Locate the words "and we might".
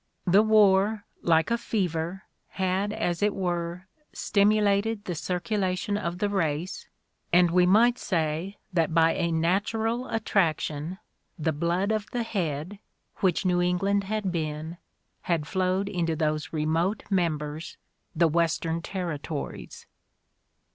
7.31-7.99